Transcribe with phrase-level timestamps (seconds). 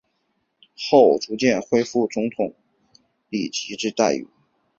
[0.75, 2.23] 后逐渐恢复副总
[3.29, 4.27] 理级政治待遇。